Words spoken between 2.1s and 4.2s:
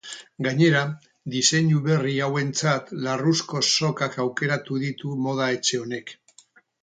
hauentzat larruzko sokak